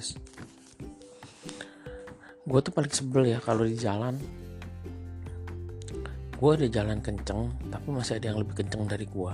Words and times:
beres 0.00 0.16
gue 2.40 2.58
tuh 2.64 2.72
paling 2.72 2.90
sebel 2.90 3.30
ya 3.30 3.38
kalau 3.38 3.62
di 3.62 3.76
jalan. 3.78 4.16
Gue 6.40 6.56
ada 6.56 6.66
jalan 6.72 7.04
kenceng 7.04 7.52
tapi 7.68 7.92
masih 7.92 8.16
ada 8.16 8.32
yang 8.32 8.40
lebih 8.40 8.64
kenceng 8.64 8.88
dari 8.88 9.04
gue 9.04 9.32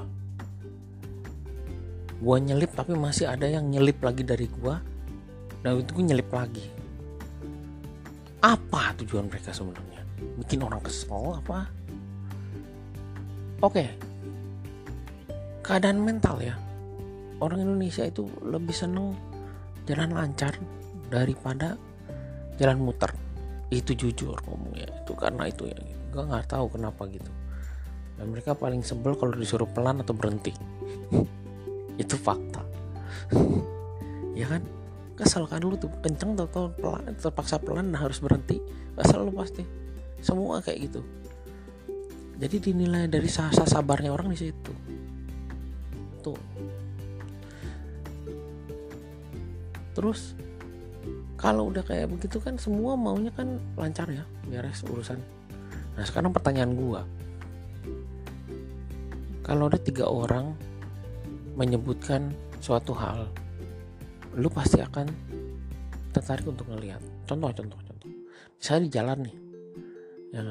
gue 2.16 2.36
nyelip 2.40 2.72
tapi 2.72 2.96
masih 2.96 3.28
ada 3.28 3.44
yang 3.44 3.68
nyelip 3.68 4.00
lagi 4.00 4.24
dari 4.24 4.48
gue 4.50 4.74
dan 5.62 5.78
itu 5.78 5.90
gue 5.94 6.04
nyelip 6.12 6.28
lagi. 6.34 6.66
Apa 8.42 8.98
tujuan 9.00 9.30
mereka 9.30 9.54
sebenarnya? 9.54 10.02
Bikin 10.42 10.66
orang 10.66 10.82
kesel 10.82 11.38
apa? 11.40 11.70
Oke 13.62 13.86
keadaan 15.62 16.02
mental 16.02 16.42
ya. 16.42 16.58
Orang 17.38 17.62
Indonesia 17.62 18.02
itu 18.02 18.26
lebih 18.42 18.74
seneng 18.74 19.14
jalan 19.86 20.10
lancar 20.12 20.58
daripada 21.08 21.78
jalan 22.58 22.82
muter. 22.82 23.14
Itu 23.70 23.94
jujur 23.94 24.38
ngomongnya 24.46 24.90
itu 24.90 25.12
karena 25.14 25.46
itu 25.46 25.70
ya. 25.70 25.78
Gue 26.10 26.22
nggak 26.26 26.50
tahu 26.50 26.66
kenapa 26.74 27.06
gitu. 27.10 27.30
Dan 28.16 28.32
mereka 28.32 28.56
paling 28.56 28.80
sebel 28.80 29.14
kalau 29.14 29.36
disuruh 29.36 29.68
pelan 29.68 30.00
atau 30.00 30.16
berhenti. 30.16 30.52
Itu 32.02 32.16
fakta. 32.18 32.62
Ya 34.36 34.44
kan? 34.52 34.60
Kesel 35.16 35.48
kan 35.48 35.64
lu 35.64 35.80
tuh 35.80 35.88
kenceng 36.04 36.36
atau 36.36 36.68
pelan 36.76 37.08
terpaksa 37.16 37.56
pelan 37.56 37.88
nah 37.88 38.04
harus 38.04 38.20
berhenti. 38.20 38.60
Kesel 38.92 39.24
lu 39.24 39.32
pasti. 39.32 39.64
Semua 40.20 40.60
kayak 40.60 40.92
gitu. 40.92 41.00
Jadi 42.36 42.56
dinilai 42.60 43.08
dari 43.08 43.32
sasa 43.32 43.64
sabarnya 43.64 44.12
orang 44.12 44.28
di 44.28 44.36
situ. 44.36 44.72
Tuh 46.20 46.36
terus 49.96 50.36
kalau 51.40 51.72
udah 51.72 51.80
kayak 51.80 52.12
begitu 52.12 52.36
kan 52.36 52.60
semua 52.60 52.92
maunya 52.96 53.32
kan 53.32 53.56
lancar 53.80 54.08
ya 54.12 54.24
beres 54.44 54.84
urusan. 54.84 55.16
Nah 55.96 56.04
sekarang 56.04 56.36
pertanyaan 56.36 56.76
gua. 56.76 57.00
Kalau 59.40 59.72
ada 59.72 59.80
tiga 59.80 60.04
orang 60.04 60.52
menyebutkan 61.56 62.36
suatu 62.60 62.92
hal 62.92 63.32
lu 64.36 64.52
pasti 64.52 64.84
akan 64.84 65.08
tertarik 66.12 66.44
untuk 66.44 66.68
ngelihat 66.68 67.00
contoh 67.24 67.48
contoh 67.56 67.80
contoh. 67.80 68.10
Misalnya 68.60 68.82
di 68.84 68.90
jalan 68.92 69.18
nih 69.24 69.36
ya 70.36 70.42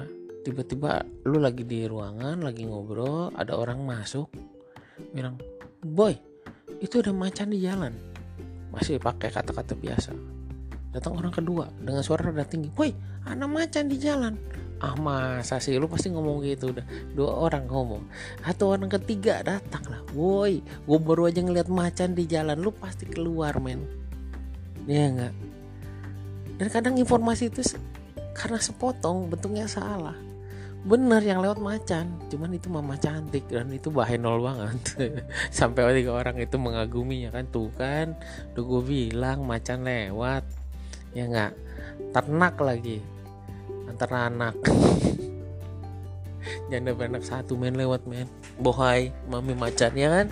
tiba-tiba 0.45 1.01
lu 1.29 1.37
lagi 1.41 1.65
di 1.65 1.85
ruangan 1.85 2.41
lagi 2.41 2.65
ngobrol 2.65 3.33
ada 3.33 3.57
orang 3.57 3.81
masuk 3.81 4.29
bilang 5.11 5.37
boy 5.81 6.13
itu 6.79 7.01
ada 7.01 7.11
macan 7.11 7.51
di 7.51 7.59
jalan 7.65 7.93
masih 8.75 8.99
pakai 8.99 9.31
kata-kata 9.31 9.73
biasa. 9.73 10.11
Datang 10.91 11.15
orang 11.15 11.31
kedua 11.31 11.71
dengan 11.79 12.03
suara 12.03 12.29
rada 12.31 12.43
tinggi. 12.43 12.67
Boy 12.71 12.91
ada 13.23 13.47
macan 13.47 13.87
di 13.87 13.97
jalan. 13.99 14.35
Ah 14.83 14.93
masa 14.99 15.63
sih? 15.63 15.79
Lu 15.79 15.87
pasti 15.87 16.11
ngomong 16.11 16.43
gitu 16.43 16.75
udah. 16.75 16.83
Dua 17.15 17.31
orang 17.47 17.65
ngomong. 17.71 18.03
Atau 18.43 18.75
orang 18.75 18.91
ketiga 18.91 19.39
datang 19.41 19.87
lah 19.87 20.03
woi 20.11 20.59
gue 20.59 20.99
baru 20.99 21.31
aja 21.31 21.39
ngeliat 21.39 21.71
macan 21.71 22.11
di 22.11 22.27
jalan. 22.27 22.59
Lu 22.59 22.75
pasti 22.75 23.07
keluar 23.07 23.57
men. 23.63 23.87
Ya 24.85 25.09
enggak 25.09 25.33
dan 26.55 26.67
kadang 26.71 26.95
informasi 26.95 27.51
itu 27.51 27.75
karena 28.31 28.59
sepotong 28.59 29.27
bentuknya 29.27 29.67
salah 29.67 30.15
bener 30.85 31.21
yang 31.25 31.41
lewat 31.41 31.57
macan. 31.57 32.05
Cuman 32.29 32.53
itu 32.53 32.69
mama 32.69 32.93
cantik 32.95 33.49
dan 33.49 33.73
itu 33.73 33.89
bahaya 33.89 34.21
nol 34.21 34.45
banget. 34.45 34.77
Sampai 35.57 35.81
tiga 35.97 36.13
orang 36.13 36.37
itu 36.37 36.55
mengaguminya 36.61 37.33
kan 37.33 37.49
tuh 37.49 37.73
kan 37.73 38.13
udah 38.53 38.63
gue 38.63 38.81
bilang 38.85 39.49
macan 39.49 39.81
lewat. 39.81 40.45
Ya 41.17 41.25
enggak 41.25 41.57
ternak 42.13 42.55
lagi. 42.61 43.01
Antara 43.89 44.29
anak. 44.29 44.55
Janda 46.69 46.93
beranak 46.93 47.25
satu 47.25 47.57
main 47.57 47.73
lewat 47.73 48.05
men. 48.05 48.29
Bohai 48.61 49.09
mami 49.25 49.57
macan 49.57 49.89
ya 49.97 50.21
kan? 50.21 50.29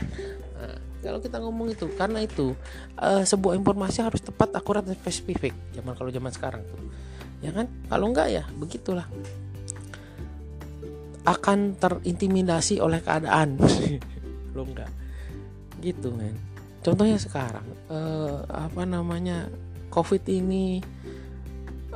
Nah, 0.53 0.77
kalau 1.01 1.17
kita 1.17 1.41
ngomong 1.41 1.73
itu 1.73 1.89
karena 1.97 2.21
itu 2.21 2.53
uh, 3.01 3.25
sebuah 3.25 3.57
informasi 3.57 4.05
harus 4.05 4.21
tepat 4.21 4.53
akurat 4.53 4.85
dan 4.85 4.93
spesifik. 4.93 5.57
Zaman 5.73 5.97
kalau 5.97 6.13
zaman 6.13 6.29
sekarang 6.29 6.61
tuh. 6.69 6.77
Ya 7.41 7.49
kan? 7.49 7.65
Kalau 7.89 8.13
enggak 8.13 8.29
ya 8.29 8.45
begitulah 8.53 9.09
akan 11.23 11.79
terintimidasi 11.79 12.83
oleh 12.83 12.99
keadaan. 12.99 13.59
Lo 14.55 14.67
enggak 14.67 15.03
gitu 15.83 16.15
men. 16.15 16.39
Contohnya 16.79 17.19
sekarang 17.19 17.67
uh, 17.91 18.47
apa 18.47 18.87
namanya 18.87 19.51
covid 19.91 20.23
ini 20.31 20.79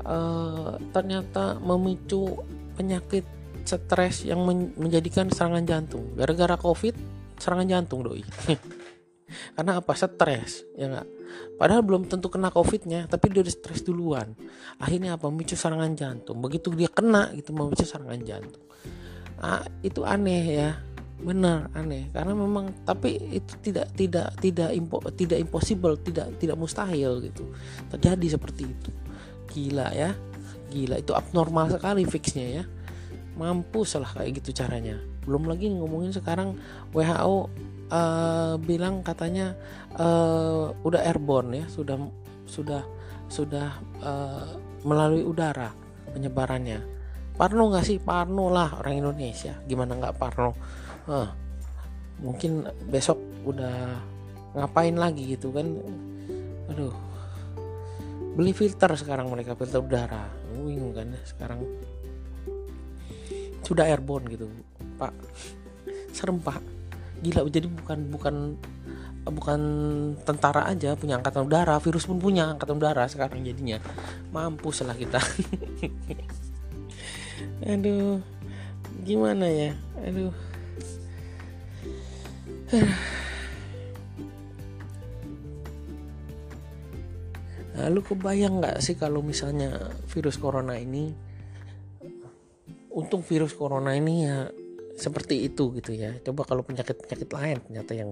uh, 0.04 0.76
ternyata 0.92 1.56
memicu 1.64 2.44
penyakit 2.76 3.24
stres 3.64 4.28
yang 4.28 4.44
men 4.44 4.76
menjadikan 4.76 5.32
serangan 5.32 5.64
jantung. 5.64 6.12
Gara-gara 6.20 6.60
covid 6.60 6.94
serangan 7.40 7.68
jantung 7.68 8.04
doi. 8.04 8.24
Karena 9.56 9.84
apa? 9.84 9.92
Stres 9.92 10.64
ya 10.76 10.88
nggak? 10.88 11.08
Padahal 11.60 11.84
belum 11.84 12.08
tentu 12.08 12.32
kena 12.32 12.48
covidnya 12.48 13.12
tapi 13.12 13.28
dia 13.28 13.44
udah 13.44 13.52
stres 13.52 13.84
duluan. 13.84 14.32
Akhirnya 14.80 15.20
apa? 15.20 15.28
Memicu 15.28 15.60
serangan 15.60 15.92
jantung. 16.00 16.40
Begitu 16.40 16.72
dia 16.72 16.88
kena 16.88 17.36
gitu 17.36 17.52
memicu 17.52 17.84
serangan 17.84 18.24
jantung 18.24 18.64
ah, 19.42 19.64
itu 19.81 20.02
aneh 20.03 20.46
ya. 20.58 20.70
Benar 21.18 21.74
aneh. 21.74 22.09
Karena 22.14 22.38
memang 22.38 22.86
tapi 22.86 23.18
itu 23.34 23.53
tidak 23.66 23.90
tidak 23.98 24.38
tidak 24.38 24.70
impo, 24.74 25.02
tidak 25.14 25.42
impossible 25.42 25.98
tidak 25.98 26.30
tidak 26.38 26.58
mustahil 26.58 27.22
gitu. 27.25 27.50
Terjadi 27.90 28.38
seperti 28.38 28.64
itu. 28.70 28.92
Gila 29.50 29.88
ya. 29.94 30.14
Gila 30.70 31.02
itu 31.02 31.18
abnormal 31.18 31.74
sekali 31.74 32.06
fixnya 32.06 32.62
ya. 32.62 32.64
Mampu 33.38 33.86
salah 33.86 34.09
kayak 34.14 34.42
gitu 34.42 34.53
caranya. 34.53 34.98
Belum 35.25 35.46
lagi 35.46 35.69
ngomongin 35.69 36.14
sekarang 36.14 36.58
WHO 36.94 37.28
uh, 37.28 37.46
eh, 37.92 38.54
bilang 38.62 39.04
katanya 39.04 39.56
uh, 39.96 40.74
udah 40.84 41.02
airborne 41.04 41.64
ya 41.64 41.66
sudah 41.69 41.98
sudah 42.48 42.84
sudah 43.28 43.75
uh, 44.00 44.48
melalui 44.88 45.24
udara 45.24 45.72
penyebarannya 46.16 46.97
Parno 47.38 47.70
nggak 47.70 47.86
sih? 47.86 48.02
Parno 48.02 48.50
lah 48.50 48.81
orang 48.81 48.98
Indonesia. 48.98 49.53
Gimana 49.70 49.94
nggak 49.94 50.18
Parno? 50.18 50.58
Uh, 51.06 51.30
mungkin 52.18 52.66
besok 52.90 53.22
udah 53.46 54.02
ngapain 54.58 54.98
lagi 54.98 55.38
gitu 55.38 55.53
kan? 55.53 55.70
Aduh. 56.74 56.94
Beli 58.34 58.53
filter 58.58 58.90
sekarang 58.98 59.30
mereka 59.30 59.53
filter 59.53 59.86
udara. 59.86 60.25
Bingung 60.50 60.98
kan 60.98 61.14
sekarang. 61.30 61.62
Sudah 63.62 63.86
airborne 63.86 64.25
gitu 64.34 64.50
pak. 64.98 65.14
Serem 66.09 66.42
pak. 66.42 66.58
Gila 67.22 67.46
jadi 67.54 67.69
bukan 67.69 68.00
bukan 68.09 68.36
bukan 69.28 69.62
tentara 70.25 70.66
aja 70.66 70.98
punya 70.98 71.22
angkatan 71.22 71.46
udara. 71.46 71.78
Virus 71.78 72.09
pun 72.09 72.18
punya 72.18 72.50
angkatan 72.50 72.81
udara 72.81 73.06
sekarang 73.06 73.46
jadinya. 73.46 73.78
Mampus 74.34 74.81
lah 74.81 74.98
kita 74.98 75.22
aduh 77.66 78.20
gimana 79.03 79.46
ya 79.48 79.72
aduh 80.03 80.34
Lalu 87.78 88.02
kebayang 88.02 88.58
nggak 88.58 88.81
sih 88.81 88.98
kalau 88.98 89.22
misalnya 89.22 89.94
virus 90.09 90.42
corona 90.42 90.81
ini 90.81 91.14
untung 92.90 93.22
virus 93.22 93.54
corona 93.54 93.94
ini 93.94 94.25
ya 94.25 94.50
seperti 94.98 95.46
itu 95.46 95.69
gitu 95.78 95.94
ya. 95.94 96.18
Coba 96.25 96.42
kalau 96.50 96.66
penyakit-penyakit 96.66 97.30
lain 97.30 97.58
ternyata 97.62 97.94
yang 97.94 98.12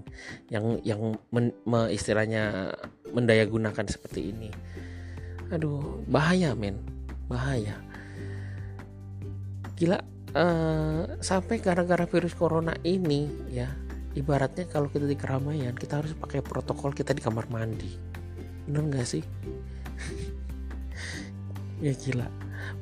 yang 0.54 0.66
yang 0.86 1.02
men, 1.34 1.50
me, 1.66 1.90
istilahnya 1.90 2.70
mendaya 3.10 3.50
gunakan 3.50 3.86
seperti 3.90 4.30
ini. 4.30 4.54
Aduh, 5.50 6.06
bahaya 6.06 6.54
men. 6.54 6.78
Bahaya. 7.26 7.82
Gila 9.76 10.00
uh, 10.36 11.20
sampai 11.20 11.60
gara-gara 11.60 12.08
virus 12.08 12.32
corona 12.32 12.72
ini 12.88 13.28
ya 13.52 13.68
ibaratnya 14.16 14.72
kalau 14.72 14.88
kita 14.88 15.04
di 15.04 15.20
keramaian 15.20 15.76
kita 15.76 16.00
harus 16.00 16.16
pakai 16.16 16.40
protokol 16.40 16.96
kita 16.96 17.12
di 17.12 17.20
kamar 17.20 17.52
mandi. 17.52 17.92
Bener 18.68 18.84
gak 18.92 19.08
sih? 19.08 19.24
Ya 21.84 21.92
gila. 21.92 22.24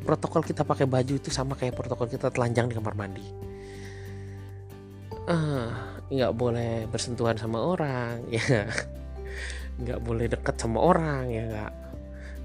Protokol 0.06 0.46
kita 0.46 0.62
pakai 0.62 0.86
baju 0.86 1.18
itu 1.18 1.34
sama 1.34 1.58
kayak 1.58 1.74
protokol 1.74 2.06
kita 2.06 2.30
telanjang 2.30 2.70
di 2.70 2.78
kamar 2.78 2.94
mandi. 2.94 3.26
Ah 5.26 5.98
nggak 6.14 6.30
boleh 6.38 6.86
bersentuhan 6.94 7.34
sama 7.34 7.58
orang 7.58 8.22
ya. 8.38 8.70
Nggak 9.82 9.98
boleh 9.98 10.30
deket 10.30 10.56
sama 10.62 10.78
orang 10.78 11.26
ya 11.26 11.44
nggak. 11.50 11.74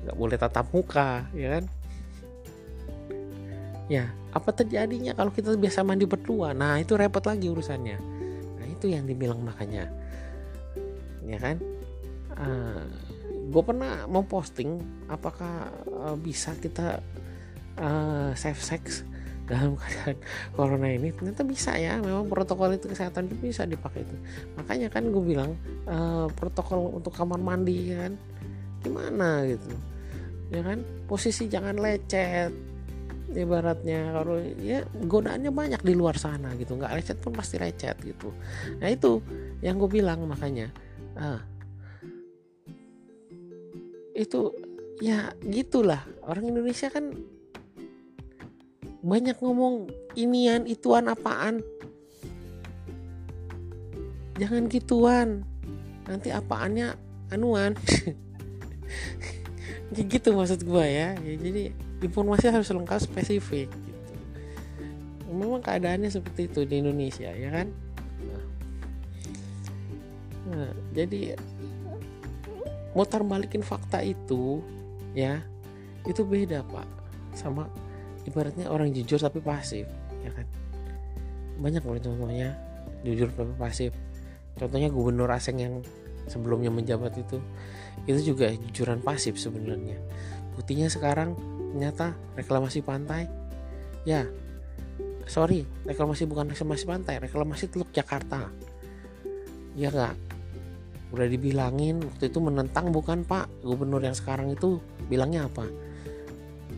Nggak 0.09 0.17
boleh 0.17 0.37
tatap 0.41 0.73
muka 0.73 1.29
ya 1.37 1.61
kan 1.61 1.69
ya 3.89 4.05
apa 4.37 4.53
terjadinya 4.53 5.17
kalau 5.17 5.33
kita 5.33 5.57
biasa 5.57 5.81
mandi 5.83 6.05
berdua? 6.05 6.53
Nah 6.53 6.77
itu 6.79 6.95
repot 6.95 7.25
lagi 7.25 7.49
urusannya. 7.49 7.99
Nah 8.61 8.67
itu 8.69 8.93
yang 8.93 9.09
dibilang 9.09 9.41
makanya. 9.41 9.89
Ya 11.25 11.39
kan? 11.41 11.57
Ah, 12.37 12.87
gue 13.49 13.63
pernah 13.65 14.05
mau 14.07 14.23
posting 14.23 14.79
apakah 15.09 15.73
uh, 15.89 16.17
bisa 16.21 16.53
kita 16.61 17.01
uh, 17.81 18.31
safe 18.37 18.61
sex 18.61 19.03
dalam 19.49 19.75
keadaan 19.81 20.21
corona 20.53 20.93
ini. 20.93 21.09
Ternyata 21.11 21.43
bisa 21.49 21.73
ya 21.81 21.97
memang 21.99 22.29
protokol 22.29 22.77
itu 22.77 22.93
kesehatan 22.93 23.33
itu 23.33 23.49
bisa 23.49 23.65
dipakai 23.65 24.05
itu. 24.05 24.17
Makanya 24.61 24.93
kan 24.93 25.09
gue 25.09 25.25
bilang 25.25 25.57
uh, 25.89 26.29
protokol 26.37 26.93
untuk 26.93 27.17
kamar 27.17 27.41
mandi 27.41 27.97
kan? 27.97 28.13
Gimana 28.85 29.49
gitu? 29.49 29.73
Ya 30.53 30.61
kan? 30.61 30.85
Posisi 31.09 31.49
jangan 31.49 31.81
lecet 31.81 32.68
ibaratnya. 33.33 34.17
Kalau 34.17 34.37
ya 34.61 34.85
godaannya 34.87 35.53
banyak 35.53 35.81
di 35.85 35.93
luar 35.93 36.17
sana 36.17 36.55
gitu. 36.57 36.77
Nggak 36.77 36.95
lecet 36.97 37.19
pun 37.21 37.37
pasti 37.37 37.61
lecet 37.61 37.97
gitu. 38.01 38.33
Nah 38.81 38.89
itu 38.89 39.21
yang 39.61 39.77
gue 39.77 39.91
bilang 39.91 40.25
makanya. 40.25 40.73
Ah, 41.19 41.43
itu 44.17 44.55
ya 45.03 45.33
gitulah. 45.45 46.03
Orang 46.25 46.51
Indonesia 46.51 46.89
kan 46.89 47.13
banyak 49.05 49.37
ngomong 49.39 49.89
inian 50.19 50.67
ituan 50.67 51.07
apaan. 51.07 51.63
Jangan 54.39 54.71
gituan. 54.71 55.43
Nanti 56.07 56.33
apaannya 56.33 56.95
anuan. 57.35 57.75
Gitu 59.89 60.37
maksud 60.37 60.69
gue 60.69 60.85
ya. 60.85 61.17
ya. 61.17 61.35
Jadi 61.41 61.88
informasi 61.99 62.51
harus 62.55 62.71
lengkap 62.71 63.01
spesifik 63.03 63.69
gitu. 63.71 64.03
memang 65.35 65.61
keadaannya 65.61 66.11
seperti 66.11 66.47
itu 66.47 66.61
di 66.65 66.75
Indonesia 66.79 67.31
ya 67.31 67.51
kan? 67.51 67.67
Nah, 68.23 68.43
nah 70.55 70.71
jadi 70.95 71.35
mutar 72.95 73.23
balikin 73.27 73.61
fakta 73.61 74.01
itu 74.03 74.63
ya 75.13 75.43
itu 76.07 76.23
beda 76.23 76.63
pak. 76.65 76.87
Sama 77.35 77.69
ibaratnya 78.25 78.71
orang 78.71 78.95
jujur 78.95 79.19
tapi 79.19 79.43
pasif 79.43 79.85
ya 80.23 80.31
kan? 80.33 80.47
Banyak 81.59 81.83
loh 81.83 81.99
contohnya 81.99 82.55
jujur 83.03 83.29
tapi 83.35 83.53
pasif. 83.59 83.91
Contohnya 84.59 84.91
gubernur 84.91 85.31
asing 85.31 85.59
yang 85.63 85.75
sebelumnya 86.27 86.71
menjabat 86.71 87.15
itu 87.19 87.39
itu 88.07 88.35
juga 88.35 88.51
jujuran 88.55 89.03
pasif 89.03 89.39
sebenarnya. 89.39 89.99
Buktinya 90.55 90.91
sekarang 90.91 91.39
ternyata 91.73 92.17
reklamasi 92.35 92.81
pantai. 92.85 93.29
Ya 94.07 94.25
sorry 95.29 95.69
reklamasi 95.85 96.25
bukan 96.25 96.49
reklamasi 96.49 96.89
pantai 96.89 97.21
reklamasi 97.21 97.69
teluk 97.69 97.93
Jakarta. 97.93 98.49
Ya 99.77 99.93
enggak 99.93 100.17
udah 101.09 101.25
dibilangin 101.25 102.05
waktu 102.05 102.29
itu 102.29 102.39
menentang 102.41 102.93
bukan 102.93 103.25
pak? 103.25 103.49
Gubernur 103.65 104.01
yang 104.05 104.17
sekarang 104.17 104.53
itu 104.53 104.81
bilangnya 105.09 105.49
apa? 105.49 105.65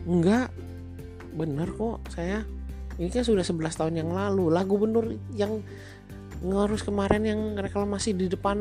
Enggak 0.07 0.51
bener 1.35 1.71
kok 1.71 1.99
saya. 2.11 2.43
Ini 2.99 3.07
kan 3.07 3.23
sudah 3.23 3.41
11 3.41 3.79
tahun 3.79 3.93
yang 4.03 4.09
lalu. 4.11 4.51
Lah 4.51 4.67
gubernur 4.67 5.15
yang 5.33 5.63
ngurus 6.41 6.81
kemarin 6.81 7.23
yang 7.23 7.41
reklamasi 7.55 8.17
di 8.17 8.25
depan 8.25 8.57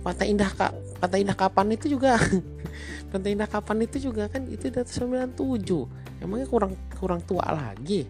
Pantai 0.00 0.32
Indah 0.32 0.48
Kak 0.48 0.72
Pantai 0.96 1.20
Indah 1.22 1.36
Kapan 1.36 1.76
itu 1.76 1.92
juga 1.92 2.16
Pantai 3.10 3.34
Indah 3.34 3.50
Kapan 3.50 3.82
itu 3.84 3.98
juga 3.98 4.30
kan 4.30 4.46
itu 4.46 4.70
dari 4.70 4.86
97 4.86 6.22
emangnya 6.22 6.46
kurang 6.46 6.78
kurang 6.94 7.20
tua 7.26 7.42
lagi? 7.50 8.06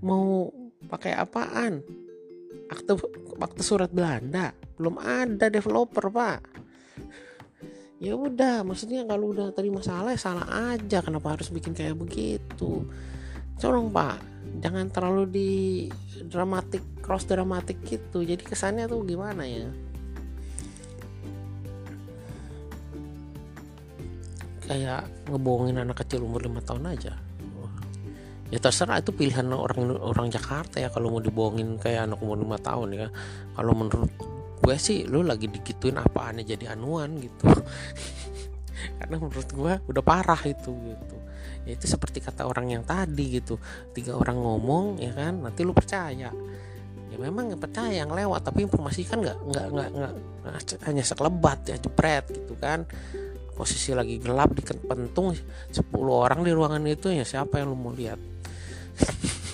Mau 0.00 0.48
pakai 0.88 1.12
apaan? 1.12 1.84
Akte 2.72 2.96
akte 3.36 3.62
surat 3.62 3.92
Belanda? 3.92 4.56
Belum 4.80 4.96
ada 4.96 5.52
developer 5.52 6.08
pak. 6.08 6.40
Ya 8.00 8.16
udah 8.16 8.64
maksudnya 8.64 9.04
kalau 9.04 9.36
udah 9.36 9.52
terima 9.52 9.84
salah 9.84 10.16
ya 10.16 10.20
salah 10.20 10.72
aja. 10.72 11.04
Kenapa 11.04 11.36
harus 11.36 11.52
bikin 11.52 11.76
kayak 11.76 12.00
begitu? 12.00 12.88
Colong 13.60 13.92
pak. 13.92 14.18
Jangan 14.64 14.88
terlalu 14.88 15.24
di 15.28 15.50
dramatik 16.24 16.80
cross 17.04 17.28
dramatik 17.28 17.80
gitu. 17.84 18.24
Jadi 18.24 18.40
kesannya 18.40 18.88
tuh 18.88 19.04
gimana 19.04 19.44
ya 19.44 19.68
kayak 24.64 25.28
ngebohongin 25.28 25.80
anak 25.84 26.04
kecil 26.04 26.24
umur 26.24 26.44
lima 26.44 26.60
tahun 26.64 26.96
aja. 26.96 27.14
Ya 28.52 28.58
terserah 28.60 29.00
itu 29.02 29.10
pilihan 29.10 29.50
orang 29.50 29.98
orang 29.98 30.28
Jakarta 30.30 30.78
ya 30.78 30.92
kalau 30.92 31.10
mau 31.10 31.22
dibohongin 31.22 31.80
kayak 31.80 32.12
anak 32.12 32.18
umur 32.22 32.38
lima 32.38 32.58
tahun 32.60 32.88
ya. 32.94 33.08
Kalau 33.56 33.72
menurut 33.74 34.12
gue 34.64 34.76
sih 34.80 35.04
lu 35.04 35.26
lagi 35.26 35.50
digituin 35.50 35.98
apaan 35.98 36.40
jadi 36.44 36.76
anuan 36.76 37.18
gitu. 37.18 37.48
Karena 39.00 39.16
menurut 39.16 39.48
gue 39.48 39.72
udah 39.90 40.02
parah 40.04 40.40
itu 40.44 40.70
gitu. 40.70 41.16
Ya 41.64 41.72
itu 41.74 41.88
seperti 41.88 42.20
kata 42.20 42.44
orang 42.44 42.68
yang 42.68 42.84
tadi 42.84 43.40
gitu. 43.40 43.56
Tiga 43.96 44.16
orang 44.16 44.36
ngomong 44.36 45.00
ya 45.00 45.12
kan 45.16 45.40
nanti 45.40 45.64
lu 45.64 45.72
percaya. 45.72 46.30
Ya 47.10 47.16
memang 47.16 47.56
percaya 47.56 48.04
yang 48.04 48.12
lewat 48.12 48.44
tapi 48.44 48.68
informasi 48.68 49.08
kan 49.08 49.24
nggak 49.24 49.38
nggak 49.50 49.66
nggak 49.72 50.12
hanya 50.84 51.02
sekelebat 51.02 51.64
ya 51.70 51.76
jepret 51.80 52.26
gitu 52.30 52.54
kan 52.60 52.84
posisi 53.54 53.94
lagi 53.94 54.18
gelap 54.18 54.52
di 54.52 54.62
pentung 54.62 55.32
10 55.32 55.80
orang 56.10 56.42
di 56.42 56.50
ruangan 56.50 56.82
itu 56.90 57.14
ya 57.14 57.22
siapa 57.22 57.62
yang 57.62 57.72
lu 57.72 57.78
mau 57.78 57.94
lihat? 57.94 58.18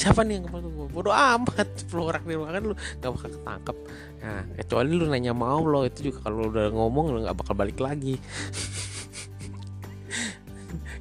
Siapa 0.00 0.24
nih 0.24 0.40
yang 0.40 0.48
kepala 0.48 0.64
gue 0.64 0.88
bodoh 0.88 1.12
amat 1.12 1.68
10 1.84 1.92
orang 2.00 2.24
di 2.24 2.32
ruangan 2.32 2.62
lu 2.64 2.72
gak 2.72 3.10
bakal 3.12 3.28
ketangkep. 3.36 3.76
Nah 4.24 4.42
kecuali 4.56 4.90
lu 4.96 5.04
nanya 5.12 5.36
mau 5.36 5.60
lo 5.60 5.84
itu 5.84 6.08
juga 6.08 6.24
kalau 6.24 6.48
udah 6.48 6.72
ngomong 6.72 7.04
lu 7.12 7.18
gak 7.28 7.36
bakal 7.36 7.52
balik 7.52 7.76
lagi. 7.76 8.16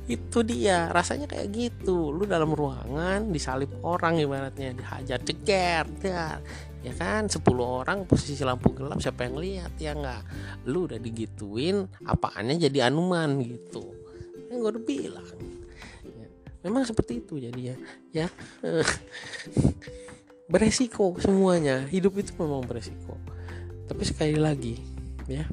Itu 0.10 0.42
dia 0.42 0.90
rasanya 0.90 1.30
kayak 1.30 1.48
gitu. 1.54 2.10
Lu 2.10 2.26
dalam 2.26 2.52
ruangan 2.52 3.30
disalip 3.30 3.70
orang 3.86 4.20
ibaratnya 4.20 4.74
dihajar 4.74 5.22
ceker 5.22 5.86
ya 6.80 6.94
kan 6.96 7.28
10 7.28 7.44
orang 7.60 8.08
posisi 8.08 8.40
lampu 8.42 8.72
gelap 8.72 9.00
siapa 9.04 9.28
yang 9.28 9.36
lihat? 9.40 9.74
Ya 9.80 9.96
nggak. 9.96 10.22
Lu 10.68 10.88
udah 10.88 11.00
digituin 11.00 11.88
apaannya 12.08 12.56
jadi 12.60 12.92
anuman 12.92 13.40
gitu. 13.44 13.84
Yang 14.50 14.58
gue 14.60 14.72
udah 14.76 14.84
bilang. 14.86 15.30
Memang 16.60 16.84
seperti 16.84 17.24
itu 17.24 17.40
jadi 17.40 17.62
ya. 17.74 17.76
Ya 18.12 18.28
beresiko 20.52 21.16
semuanya. 21.20 21.88
Hidup 21.88 22.20
itu 22.20 22.36
memang 22.40 22.64
beresiko. 22.64 23.16
Tapi 23.88 24.04
sekali 24.06 24.38
lagi 24.38 24.76
ya 25.30 25.46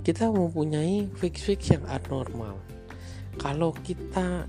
kita 0.00 0.32
mempunyai 0.32 1.10
fix-fix 1.20 1.76
yang 1.76 1.84
abnormal 1.90 2.56
kalau 3.36 3.74
kita 3.84 4.48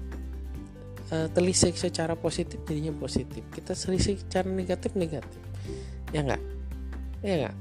uh, 1.11 1.27
telisik 1.35 1.75
secara 1.75 2.15
positif 2.15 2.63
jadinya 2.65 2.95
positif. 2.95 3.43
Kita 3.51 3.75
telisik 3.75 4.23
secara 4.25 4.47
negatif 4.47 4.95
negatif. 4.95 5.41
Ya 6.15 6.23
enggak 6.23 6.41
ya 7.21 7.33
enggak 7.37 7.55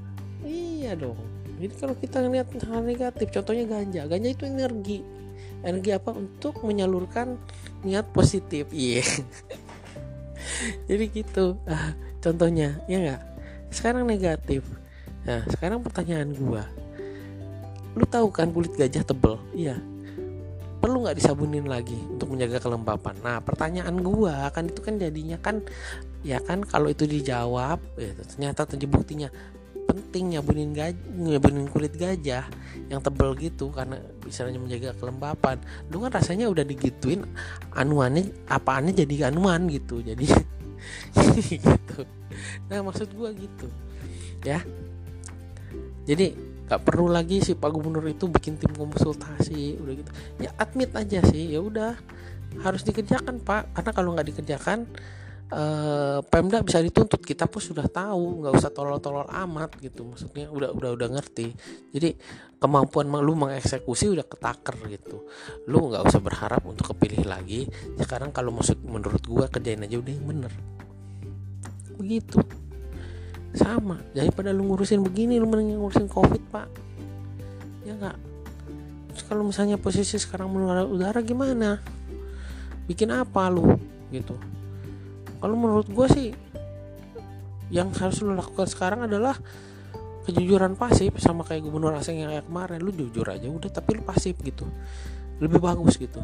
iya 0.47 0.91
dong. 0.97 1.19
Jadi 1.61 1.73
kalau 1.77 1.93
kita 1.93 2.17
ngeliat 2.25 2.49
hal 2.65 2.81
negatif 2.81 3.27
contohnya 3.29 3.69
ganja. 3.69 4.09
Ganja 4.09 4.29
itu 4.33 4.43
energi. 4.49 5.05
Energi 5.61 5.93
apa? 5.93 6.09
Untuk 6.17 6.65
menyalurkan 6.65 7.37
niat 7.85 8.09
positif. 8.09 8.65
Iya. 8.73 9.05
Yeah. 9.05 9.09
jadi 10.89 11.05
gitu. 11.13 11.61
Ah, 11.69 11.93
contohnya. 12.17 12.81
Ya 12.89 12.97
nggak? 12.97 13.21
Sekarang 13.69 14.09
negatif. 14.09 14.65
Nah 15.21 15.45
sekarang 15.53 15.85
pertanyaan 15.85 16.33
gua. 16.33 16.65
Lu 17.93 18.09
tahu 18.09 18.33
kan 18.33 18.49
kulit 18.49 18.73
gajah 18.73 19.05
tebel? 19.05 19.37
Iya 19.53 19.77
perlu 20.81 21.05
nggak 21.05 21.21
disabunin 21.21 21.69
lagi 21.69 21.95
untuk 22.09 22.33
menjaga 22.33 22.57
kelembapan 22.57 23.15
nah 23.21 23.37
pertanyaan 23.37 24.01
gua 24.01 24.49
kan 24.49 24.65
itu 24.65 24.81
kan 24.81 24.97
jadinya 24.97 25.37
kan 25.37 25.61
ya 26.21 26.41
kan 26.41 26.61
kalau 26.65 26.89
itu 26.89 27.05
dijawab 27.05 27.81
ya, 27.97 28.11
ternyata 28.17 28.65
terjadi 28.65 28.87
buktinya. 28.89 29.29
Penting 29.81 30.37
nyabunin 30.37 30.71
gajah 30.71 30.95
nyabunin 31.19 31.67
kulit 31.67 31.91
gajah 31.99 32.47
yang 32.87 33.03
tebel 33.03 33.35
gitu 33.35 33.75
karena 33.75 33.99
bisa 34.23 34.47
menjaga 34.47 34.95
kelembapan 34.95 35.59
lu 35.91 35.99
kan 35.99 36.15
rasanya 36.15 36.47
udah 36.47 36.63
digituin 36.63 37.27
anuannya 37.75 38.31
apaannya 38.47 38.95
jadi 38.95 39.35
anuan 39.35 39.67
gitu 39.67 39.99
jadi 39.99 40.23
gitu. 41.51 42.07
Nah 42.71 42.79
maksud 42.87 43.11
gua 43.11 43.35
gitu 43.35 43.67
ya. 44.47 44.63
Jadi 46.07 46.50
gak 46.71 46.87
perlu 46.87 47.11
lagi 47.11 47.43
si 47.43 47.51
pak 47.51 47.67
gubernur 47.67 48.07
itu 48.07 48.31
bikin 48.31 48.55
tim 48.55 48.71
konsultasi 48.71 49.75
udah 49.75 49.93
gitu. 49.99 50.11
Ya 50.39 50.55
admit 50.55 50.95
aja 50.95 51.19
sih 51.27 51.51
ya 51.51 51.59
udah. 51.59 51.99
Harus 52.63 52.87
dikerjakan 52.87 53.43
pak. 53.43 53.75
Karena 53.75 53.91
kalau 53.91 54.15
nggak 54.15 54.27
dikerjakan 54.31 54.87
uh, 55.51 56.23
Pemda 56.23 56.63
bisa 56.63 56.79
dituntut. 56.79 57.19
Kita 57.19 57.51
pun 57.51 57.59
sudah 57.59 57.91
tahu 57.91 58.39
nggak 58.39 58.55
usah 58.55 58.71
tolol-tolol 58.71 59.27
amat 59.27 59.83
gitu. 59.83 60.07
Maksudnya 60.07 60.47
udah 60.47 60.71
udah 60.71 60.95
udah 60.95 61.07
ngerti. 61.19 61.51
Jadi 61.91 62.15
kemampuan 62.55 63.11
lu 63.19 63.35
mengeksekusi 63.35 64.07
udah 64.07 64.23
ketaker 64.23 64.79
gitu. 64.87 65.27
Lu 65.67 65.91
nggak 65.91 66.07
usah 66.07 66.23
berharap 66.23 66.63
untuk 66.63 66.95
kepilih 66.95 67.27
lagi. 67.27 67.67
Sekarang 67.99 68.31
kalau 68.31 68.55
maksud 68.55 68.79
menurut 68.79 69.19
gua 69.27 69.51
kerjain 69.51 69.83
aja 69.83 69.99
udah 69.99 70.13
yang 70.15 70.23
bener. 70.23 70.53
Begitu 71.99 72.60
sama 73.51 73.99
daripada 74.15 74.55
lu 74.55 74.63
ngurusin 74.71 75.03
begini 75.03 75.35
lu 75.35 75.47
mending 75.47 75.75
ngurusin 75.75 76.07
covid 76.07 76.39
pak. 76.51 76.67
Ya 77.83 77.95
nggak? 77.99 78.17
Kalau 79.27 79.43
misalnya 79.47 79.75
posisi 79.75 80.15
sekarang 80.19 80.51
menular 80.51 80.87
udara 80.87 81.19
gimana? 81.23 81.79
Bikin 82.87 83.11
apa 83.11 83.47
lu? 83.51 83.75
Gitu. 84.11 84.35
Kalau 85.39 85.55
menurut 85.55 85.87
gue 85.87 86.07
sih 86.11 86.27
yang 87.71 87.91
harus 87.95 88.19
lu 88.23 88.35
lakukan 88.35 88.67
sekarang 88.67 89.07
adalah 89.07 89.35
kejujuran 90.27 90.75
pasif 90.75 91.15
sama 91.17 91.47
kayak 91.47 91.63
gubernur 91.63 91.95
asing 91.95 92.23
yang 92.23 92.31
kayak 92.31 92.47
kemarin. 92.47 92.79
Lu 92.83 92.91
jujur 92.91 93.27
aja 93.27 93.47
udah 93.47 93.71
tapi 93.71 93.99
lu 93.99 94.03
pasif 94.03 94.35
gitu. 94.43 94.67
Lebih 95.43 95.59
bagus 95.59 95.99
gitu. 95.99 96.23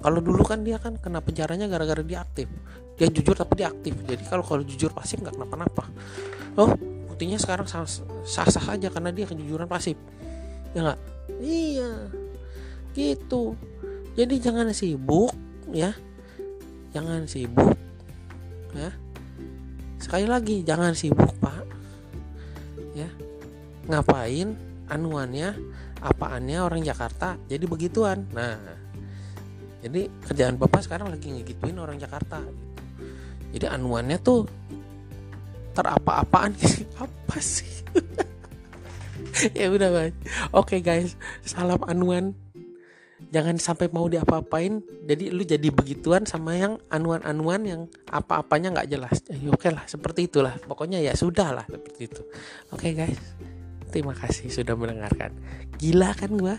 Kalau 0.00 0.20
dulu 0.20 0.44
kan 0.44 0.60
dia 0.60 0.76
kan 0.76 1.00
kena 1.00 1.24
penjaranya 1.24 1.68
gara-gara 1.68 2.04
dia 2.04 2.20
aktif. 2.20 2.48
Dia 2.96 3.08
jujur 3.08 3.36
tapi 3.36 3.64
dia 3.64 3.72
aktif. 3.72 3.96
Jadi 4.04 4.24
kalau 4.28 4.44
kalau 4.44 4.64
jujur 4.64 4.92
pasif 4.92 5.20
nggak 5.20 5.36
kenapa-napa 5.36 5.88
oh 6.56 6.72
buktinya 7.08 7.38
sekarang 7.40 7.68
sah-sah 7.68 8.66
aja 8.72 8.88
karena 8.92 9.10
dia 9.12 9.24
kejujuran 9.28 9.68
pasif. 9.68 9.96
Ya 10.76 10.80
nggak? 10.84 11.00
Iya. 11.40 11.92
Gitu. 12.92 13.56
Jadi 14.16 14.34
jangan 14.40 14.72
sibuk 14.72 15.32
ya. 15.72 15.92
Jangan 16.92 17.28
sibuk 17.28 17.76
ya. 18.72 18.92
Sekali 20.00 20.26
lagi 20.28 20.64
jangan 20.64 20.92
sibuk 20.92 21.32
pak. 21.40 21.64
Ya. 22.96 23.08
Ngapain 23.88 24.56
anuannya 24.90 25.56
apaannya 26.00 26.58
orang 26.60 26.84
Jakarta 26.84 27.40
jadi 27.48 27.64
begituan? 27.64 28.28
Nah 28.32 28.86
jadi 29.86 30.10
kerjaan 30.26 30.58
bapak 30.58 30.82
sekarang 30.82 31.14
lagi 31.14 31.30
ngegituin 31.30 31.78
orang 31.78 31.94
Jakarta 31.94 32.42
gitu. 32.42 32.66
jadi 33.54 33.78
anuannya 33.78 34.18
tuh 34.18 34.50
terapa-apaan 35.76 36.56
apa 37.04 37.36
sih? 37.38 37.68
Ya 39.52 39.68
udah 39.68 39.92
guys 39.92 40.16
oke 40.56 40.80
guys. 40.80 41.20
Salam 41.44 41.84
anuan. 41.84 42.32
Jangan 43.32 43.56
sampai 43.60 43.88
mau 43.92 44.08
diapa-apain. 44.08 44.80
Jadi 45.08 45.32
lu 45.32 45.44
jadi 45.44 45.68
begituan 45.72 46.24
sama 46.24 46.56
yang 46.56 46.80
anuan-anuan 46.92 47.60
yang 47.64 47.82
apa-apanya 48.08 48.76
nggak 48.76 48.88
jelas. 48.92 49.16
Ya, 49.28 49.52
oke 49.52 49.68
lah. 49.72 49.84
Seperti 49.88 50.28
itulah. 50.28 50.56
Pokoknya 50.64 51.00
ya 51.00 51.12
sudah 51.16 51.52
lah. 51.52 51.66
Seperti 51.68 52.00
itu. 52.08 52.22
Oke 52.72 52.96
guys. 52.96 53.20
Terima 53.92 54.12
kasih 54.16 54.52
sudah 54.52 54.76
mendengarkan. 54.76 55.32
Gila 55.80 56.12
kan 56.16 56.30
gua? 56.36 56.56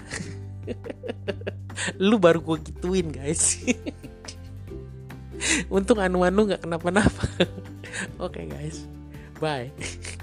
Lu 2.07 2.17
baru 2.17 2.41
gua 2.41 2.57
gituin 2.61 3.13
guys. 3.13 3.61
Untung 5.69 6.01
anuan 6.01 6.33
lu 6.33 6.49
nggak 6.49 6.65
kenapa-napa. 6.65 7.29
Oke 8.17 8.49
guys 8.49 8.96
Bye. 9.39 9.71